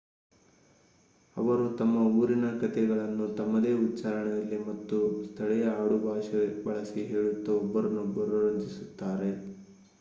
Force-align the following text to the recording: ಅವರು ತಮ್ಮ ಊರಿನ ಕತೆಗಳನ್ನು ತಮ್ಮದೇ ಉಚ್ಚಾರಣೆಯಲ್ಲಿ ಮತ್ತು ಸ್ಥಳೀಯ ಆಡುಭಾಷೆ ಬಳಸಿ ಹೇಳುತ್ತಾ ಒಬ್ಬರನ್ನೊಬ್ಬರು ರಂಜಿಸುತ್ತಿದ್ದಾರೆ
ಅವರು 1.35 1.65
ತಮ್ಮ 1.79 1.97
ಊರಿನ 2.13 2.47
ಕತೆಗಳನ್ನು 2.55 3.25
ತಮ್ಮದೇ 3.37 3.73
ಉಚ್ಚಾರಣೆಯಲ್ಲಿ 3.83 4.59
ಮತ್ತು 4.63 4.97
ಸ್ಥಳೀಯ 5.23 5.67
ಆಡುಭಾಷೆ 5.77 6.41
ಬಳಸಿ 6.65 7.03
ಹೇಳುತ್ತಾ 7.11 7.53
ಒಬ್ಬರನ್ನೊಬ್ಬರು 7.61 8.39
ರಂಜಿಸುತ್ತಿದ್ದಾರೆ 8.45 9.31